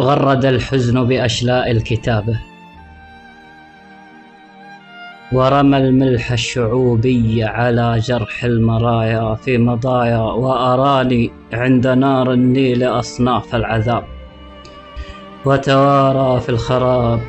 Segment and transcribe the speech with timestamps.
[0.00, 2.40] غرد الحزن بأشلاء الكتابة
[5.32, 14.04] ورمى الملح الشعوبي على جرح المرايا في مضايا وأراني عند نار النيل أصناف العذاب.
[15.44, 17.20] وتوارى في الخراب.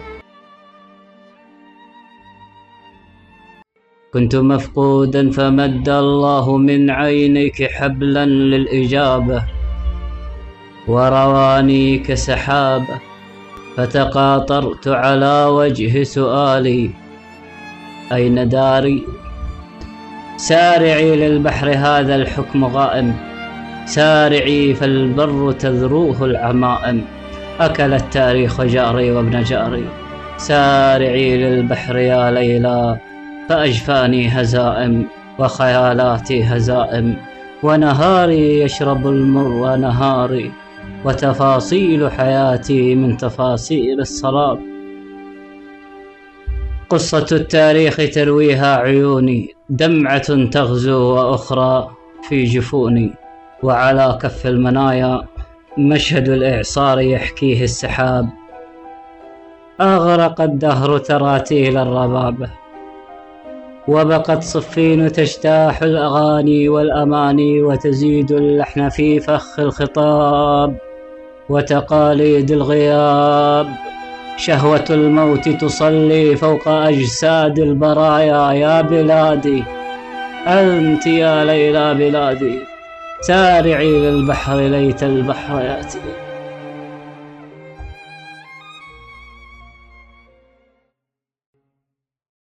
[4.14, 9.57] كنت مفقودا فمد الله من عينيك حبلا للإجابة.
[10.88, 13.00] ورواني كسحابة
[13.78, 16.90] فتقاطرت على وجه سؤالي.
[18.12, 19.04] أين داري؟
[20.38, 23.16] سارعي للبحر هذا الحكم غائم.
[23.86, 27.02] سارعي فالبر تذروه العمائم
[27.60, 29.86] أكل التاريخ جاري وابن جاري.
[30.38, 32.98] سارعي للبحر يا ليلى
[33.50, 35.06] فأجفاني هزائم
[35.40, 37.16] وخيالاتي هزائم.
[37.64, 40.52] ونهاري يشرب المر نهاري.
[41.06, 44.60] وتفاصيل حياتي من تفاصيل الصلاة.
[46.90, 51.90] قصة التاريخ ترويها عيوني دمعة تغزو وأخرى
[52.30, 53.14] في جفوني.
[53.64, 55.22] وعلى كف المنايا
[55.78, 58.30] مشهد الإعصار يحكيه السحاب.
[59.82, 62.50] أغرق الدهر تراتيل الربابة
[63.88, 70.78] وبقت صفين تجتاح الأغاني والأماني وتزيد اللحن في فخ الخطاب
[71.50, 73.68] وتقاليد الغياب.
[74.38, 79.64] شهوة الموت تصلي فوق أجساد البرايا يا بلادي.
[80.48, 82.60] أنت يا ليلى بلادي
[83.22, 86.27] سارعي للبحر ليت البحر يأتي.